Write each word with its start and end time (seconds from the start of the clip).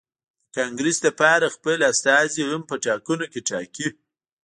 د 0.45 0.45
کانګرېس 0.57 0.97
لپاره 1.07 1.53
خپل 1.55 1.77
استازي 1.91 2.41
هم 2.51 2.61
په 2.69 2.75
ټاکنو 2.85 3.25
کې 3.31 3.39
ټاکي. 3.49 3.87